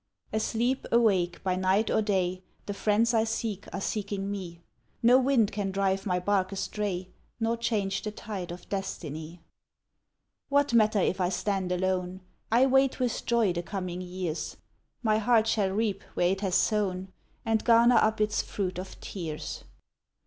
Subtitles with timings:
[0.33, 2.41] Asleep, awake, by night or day.
[2.65, 4.59] The friends I seek are seeking me;
[5.03, 9.41] No wind can drive my bark astray, Nor change the tide of destiny.
[10.49, 12.21] What matter if I stand alone?
[12.51, 14.57] I wait with joy the coming years;
[15.03, 17.09] My heart shall reap where it has sown,
[17.45, 19.65] And garner up its fruit of tears.